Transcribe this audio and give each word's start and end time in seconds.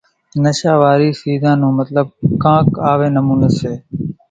نشا 0.43 0.73
واري 0.81 1.09
سيزان 1.21 1.57
نو 1.61 1.69
مطلٻ 1.79 1.95
ڪانڪ 2.43 2.69
آوي 2.91 3.07
نموني 3.15 3.49
سي 3.59 3.73